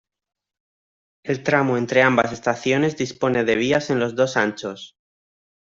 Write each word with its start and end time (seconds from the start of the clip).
El 1.23 1.43
tramo 1.43 1.77
entre 1.77 2.01
ambas 2.01 2.33
estaciones 2.33 2.97
dispone 2.97 3.43
de 3.45 3.55
vías 3.55 3.91
en 3.91 3.99
los 3.99 4.15
dos 4.15 4.35
anchos. 4.35 4.95